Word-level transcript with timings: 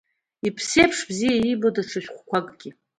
Иԥсы 0.47 0.79
еиԥш 0.79 0.99
бзиа 1.09 1.35
иибо 1.37 1.67
даҽа 1.75 1.99
шәҟәқәакгьы. 2.03 2.69